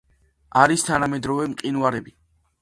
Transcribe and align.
არის 0.61 0.85
თანამედროვე 0.87 1.45
მყინვარები. 1.53 2.17